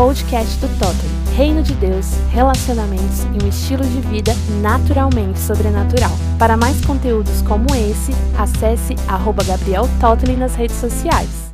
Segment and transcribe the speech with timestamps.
[0.00, 1.36] podcast do Totem.
[1.36, 6.12] Reino de Deus, relacionamentos e um estilo de vida naturalmente sobrenatural.
[6.38, 11.49] Para mais conteúdos como esse, acesse arroba Gabriel Totley nas redes sociais.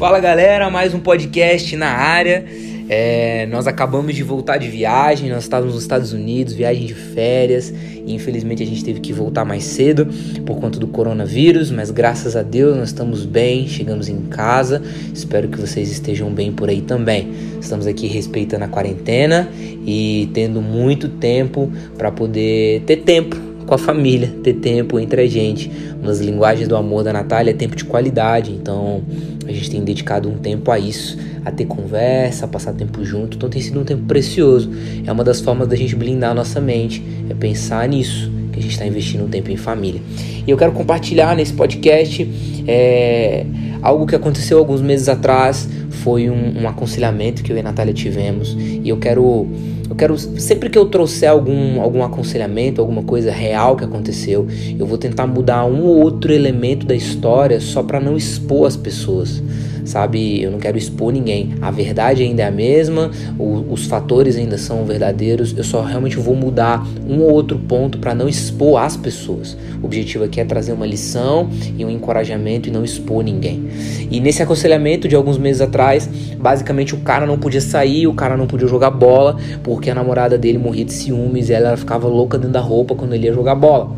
[0.00, 2.46] Fala galera, mais um podcast na área.
[2.88, 7.68] É, nós acabamos de voltar de viagem, nós estávamos nos Estados Unidos, viagem de férias,
[7.68, 10.08] e infelizmente a gente teve que voltar mais cedo
[10.46, 14.80] por conta do coronavírus, mas graças a Deus nós estamos bem, chegamos em casa.
[15.14, 17.30] Espero que vocês estejam bem por aí também.
[17.60, 19.50] Estamos aqui respeitando a quarentena
[19.86, 25.28] e tendo muito tempo para poder ter tempo com a família, ter tempo entre a
[25.28, 25.70] gente.
[25.96, 29.00] Uma das linguagens do amor da Natália é tempo de qualidade, então
[29.46, 33.36] a gente tem dedicado um tempo a isso a ter conversa, a passar tempo junto.
[33.36, 34.68] Então tem sido um tempo precioso.
[35.06, 38.62] É uma das formas da gente blindar a nossa mente, é pensar nisso, que a
[38.62, 40.02] gente está investindo um tempo em família.
[40.44, 42.28] E eu quero compartilhar nesse podcast
[42.66, 43.46] é,
[43.80, 45.68] algo que aconteceu alguns meses atrás.
[46.02, 48.56] Foi um, um aconselhamento que eu e a Natália tivemos.
[48.58, 49.46] E eu quero
[49.88, 54.46] eu quero, sempre que eu trouxer algum, algum aconselhamento, alguma coisa real que aconteceu,
[54.78, 58.76] eu vou tentar mudar um ou outro elemento da história só para não expor as
[58.76, 59.42] pessoas
[59.90, 60.42] sabe?
[60.42, 61.54] Eu não quero expor ninguém.
[61.60, 65.54] A verdade ainda é a mesma, o, os fatores ainda são verdadeiros.
[65.56, 69.56] Eu só realmente vou mudar um ou outro ponto para não expor as pessoas.
[69.82, 73.68] O objetivo aqui é trazer uma lição e um encorajamento e não expor ninguém.
[74.10, 78.36] E nesse aconselhamento de alguns meses atrás, basicamente o cara não podia sair, o cara
[78.36, 82.38] não podia jogar bola, porque a namorada dele morria de ciúmes e ela ficava louca
[82.38, 83.90] dentro da roupa quando ele ia jogar bola.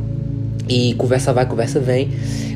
[0.69, 2.09] E conversa vai, conversa vem.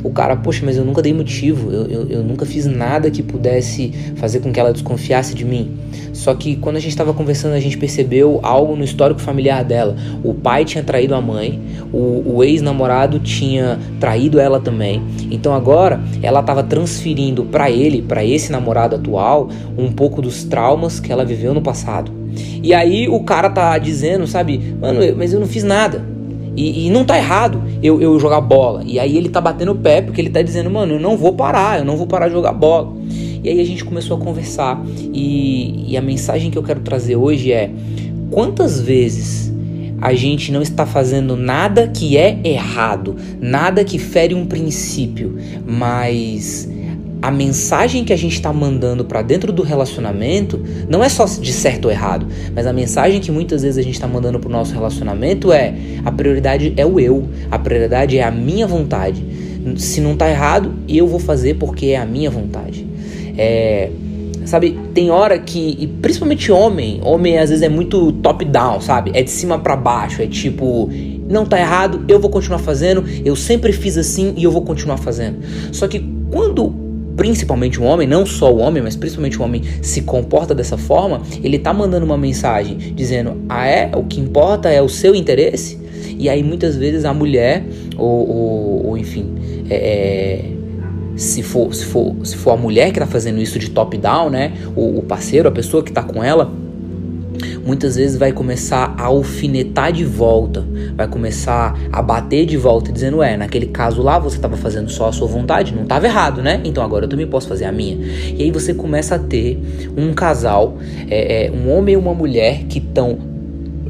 [0.02, 3.22] O cara, poxa, mas eu nunca dei motivo, eu, eu, eu, nunca fiz nada que
[3.22, 5.76] pudesse fazer com que ela desconfiasse de mim.
[6.12, 9.96] Só que quando a gente estava conversando, a gente percebeu algo no histórico familiar dela.
[10.22, 11.60] O pai tinha traído a mãe,
[11.92, 15.02] o, o ex-namorado tinha traído ela também.
[15.30, 21.00] Então agora ela estava transferindo para ele, para esse namorado atual, um pouco dos traumas
[21.00, 22.12] que ela viveu no passado.
[22.62, 26.15] E aí o cara tá dizendo, sabe, mano, mas eu não fiz nada.
[26.56, 28.82] E, e, não tá errado eu, eu jogar bola.
[28.84, 31.34] E aí ele tá batendo o pé porque ele tá dizendo, mano, eu não vou
[31.34, 32.94] parar, eu não vou parar de jogar bola.
[33.44, 34.82] E aí a gente começou a conversar.
[35.12, 37.70] E, e a mensagem que eu quero trazer hoje é:
[38.30, 39.52] quantas vezes
[40.00, 46.68] a gente não está fazendo nada que é errado, nada que fere um princípio, mas
[47.20, 51.52] a mensagem que a gente está mandando para dentro do relacionamento não é só de
[51.52, 54.52] certo ou errado, mas a mensagem que muitas vezes a gente está mandando para o
[54.52, 55.74] nosso relacionamento é
[56.04, 59.24] a prioridade é o eu, a prioridade é a minha vontade.
[59.76, 62.86] Se não está errado, eu vou fazer porque é a minha vontade.
[63.36, 63.90] É,
[64.44, 69.10] sabe, tem hora que, principalmente homem, homem às vezes é muito top-down, sabe?
[69.12, 70.88] É de cima para baixo, é tipo,
[71.28, 74.98] não tá errado, eu vou continuar fazendo, eu sempre fiz assim e eu vou continuar
[74.98, 75.38] fazendo.
[75.72, 75.98] Só que
[76.30, 76.85] quando
[77.16, 81.22] principalmente o homem, não só o homem, mas principalmente o homem se comporta dessa forma,
[81.42, 85.80] ele tá mandando uma mensagem dizendo: "Ah é, o que importa é o seu interesse".
[86.18, 87.64] E aí muitas vezes a mulher
[87.96, 89.34] ou, ou, ou enfim,
[89.68, 90.56] é, é
[91.16, 94.28] se for, se, for, se for a mulher que está fazendo isso de top down,
[94.28, 94.52] né?
[94.76, 96.52] O, o parceiro, a pessoa que está com ela,
[97.64, 100.64] muitas vezes vai começar a alfinetar de volta,
[100.96, 105.08] vai começar a bater de volta, dizendo: É, naquele caso lá você estava fazendo só
[105.08, 106.60] a sua vontade, não estava errado, né?
[106.64, 107.96] Então agora eu também posso fazer a minha.
[108.36, 109.60] E aí você começa a ter
[109.96, 110.76] um casal,
[111.08, 113.18] é, é, um homem e uma mulher que estão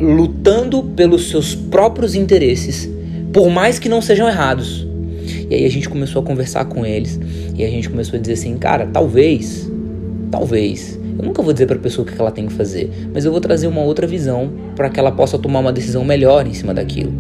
[0.01, 2.89] lutando pelos seus próprios interesses,
[3.33, 4.87] por mais que não sejam errados.
[5.49, 7.19] E aí a gente começou a conversar com eles
[7.57, 9.71] e a gente começou a dizer assim, cara, talvez,
[10.31, 13.25] talvez eu nunca vou dizer para a pessoa o que ela tem que fazer, mas
[13.25, 16.53] eu vou trazer uma outra visão para que ela possa tomar uma decisão melhor em
[16.53, 17.13] cima daquilo.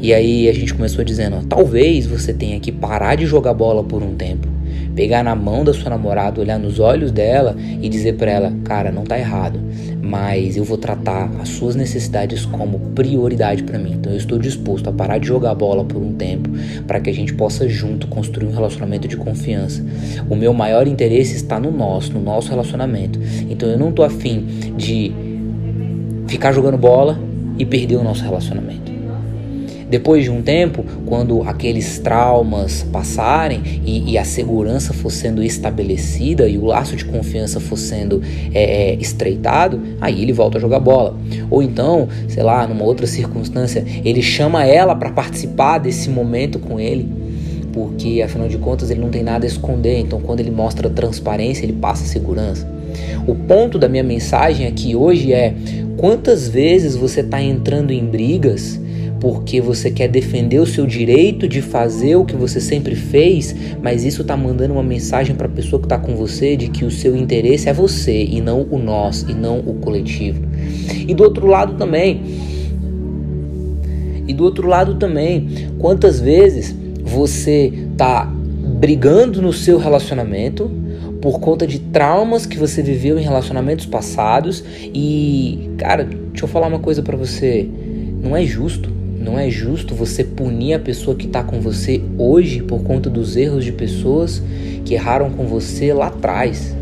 [0.00, 3.82] E aí a gente começou dizendo: ó, talvez você tenha que parar de jogar bola
[3.84, 4.48] por um tempo,
[4.94, 8.90] pegar na mão da sua namorada, olhar nos olhos dela e dizer para ela: cara,
[8.90, 9.60] não tá errado,
[10.00, 13.92] mas eu vou tratar as suas necessidades como prioridade para mim.
[13.92, 16.50] Então eu estou disposto a parar de jogar bola por um tempo
[16.86, 19.84] para que a gente possa junto construir um relacionamento de confiança.
[20.28, 23.18] O meu maior interesse está no nosso, no nosso relacionamento.
[23.48, 24.44] Então eu não tô afim
[24.76, 25.12] de
[26.26, 27.18] ficar jogando bola
[27.58, 28.91] e perder o nosso relacionamento.
[29.92, 36.48] Depois de um tempo, quando aqueles traumas passarem e, e a segurança for sendo estabelecida
[36.48, 38.22] e o laço de confiança for sendo
[38.54, 41.14] é, é, estreitado, aí ele volta a jogar bola.
[41.50, 46.80] Ou então, sei lá, numa outra circunstância, ele chama ela para participar desse momento com
[46.80, 47.20] ele
[47.70, 51.64] porque afinal de contas ele não tem nada a esconder, então quando ele mostra transparência,
[51.64, 52.70] ele passa segurança.
[53.26, 55.54] O ponto da minha mensagem aqui hoje é:
[55.96, 58.78] quantas vezes você está entrando em brigas
[59.22, 64.02] porque você quer defender o seu direito de fazer o que você sempre fez, mas
[64.02, 66.90] isso tá mandando uma mensagem para a pessoa que tá com você de que o
[66.90, 70.42] seu interesse é você e não o nós e não o coletivo.
[71.06, 72.20] E do outro lado também,
[74.26, 80.68] e do outro lado também, quantas vezes você tá brigando no seu relacionamento
[81.20, 86.66] por conta de traumas que você viveu em relacionamentos passados e, cara, deixa eu falar
[86.66, 87.68] uma coisa para você,
[88.20, 92.60] não é justo não é justo você punir a pessoa que está com você hoje
[92.60, 94.42] por conta dos erros de pessoas
[94.84, 96.76] que erraram com você lá atrás.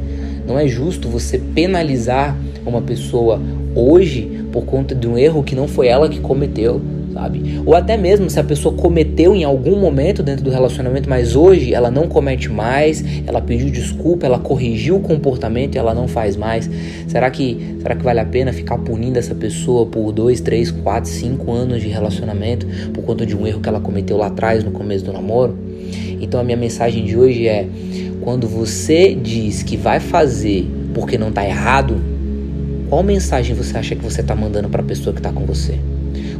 [0.47, 2.35] Não é justo você penalizar
[2.65, 3.41] uma pessoa
[3.75, 6.81] hoje por conta de um erro que não foi ela que cometeu
[7.13, 7.61] sabe?
[7.65, 11.75] Ou até mesmo se a pessoa cometeu em algum momento dentro do relacionamento, mas hoje
[11.75, 16.37] ela não comete mais, ela pediu desculpa, ela corrigiu o comportamento e ela não faz
[16.37, 16.71] mais.
[17.09, 21.11] Será que, será que vale a pena ficar punindo essa pessoa por dois, três, quatro,
[21.11, 24.71] cinco anos de relacionamento por conta de um erro que ela cometeu lá atrás no
[24.71, 25.57] começo do namoro?
[26.21, 27.67] Então a minha mensagem de hoje é:
[28.21, 32.01] quando você diz que vai fazer porque não está errado,
[32.89, 35.79] qual mensagem você acha que você está mandando para a pessoa que está com você?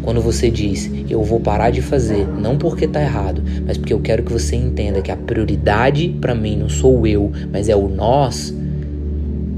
[0.03, 4.01] Quando você diz, eu vou parar de fazer, não porque tá errado, mas porque eu
[4.01, 7.89] quero que você entenda que a prioridade para mim não sou eu, mas é o
[7.89, 8.55] nós.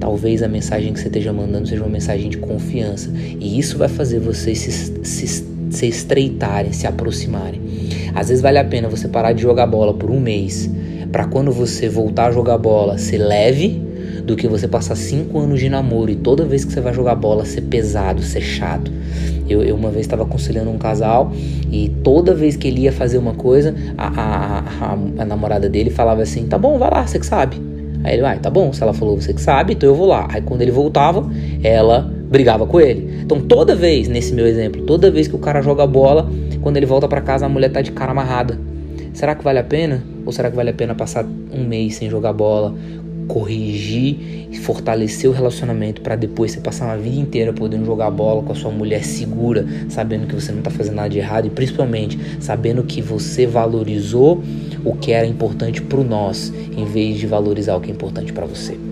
[0.00, 3.08] Talvez a mensagem que você esteja mandando seja uma mensagem de confiança.
[3.38, 7.60] E isso vai fazer vocês se, se, se estreitarem, se aproximarem.
[8.14, 10.68] Às vezes vale a pena você parar de jogar bola por um mês,
[11.12, 13.80] para quando você voltar a jogar bola ser leve,
[14.24, 17.14] do que você passar cinco anos de namoro e toda vez que você vai jogar
[17.14, 18.90] bola ser pesado, ser chato.
[19.48, 21.32] Eu, eu uma vez estava aconselhando um casal
[21.70, 25.90] e toda vez que ele ia fazer uma coisa, a, a, a, a namorada dele
[25.90, 27.60] falava assim: tá bom, vai lá, você que sabe.
[28.04, 30.26] Aí ele, vai, tá bom, se ela falou você que sabe, então eu vou lá.
[30.30, 31.28] Aí quando ele voltava,
[31.62, 33.20] ela brigava com ele.
[33.22, 36.28] Então toda vez, nesse meu exemplo, toda vez que o cara joga bola,
[36.60, 38.58] quando ele volta para casa, a mulher tá de cara amarrada.
[39.12, 40.02] Será que vale a pena?
[40.24, 42.74] Ou será que vale a pena passar um mês sem jogar bola,
[43.26, 48.42] corrigir e fortalecer o relacionamento para depois você passar uma vida inteira podendo jogar bola
[48.42, 51.50] com a sua mulher segura, sabendo que você não está fazendo nada de errado e
[51.50, 54.42] principalmente sabendo que você valorizou
[54.84, 58.32] o que era importante para o nós, em vez de valorizar o que é importante
[58.32, 58.91] para você.